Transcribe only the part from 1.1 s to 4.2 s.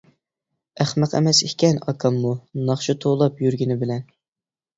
ئەمەس ئىكەن ئاكاممۇ، ناخشا توۋلاپ يۈرگىنى بىلەن.